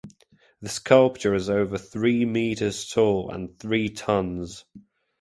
[0.63, 4.65] The sculpture is over three meters tall and three tons.